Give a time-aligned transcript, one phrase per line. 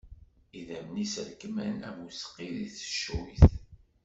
[0.59, 3.43] Idammen-is rekkmen am useqqi di teccuyt.